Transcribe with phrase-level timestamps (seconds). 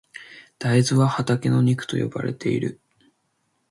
[0.57, 2.81] 大豆は畑の肉と呼ばれている。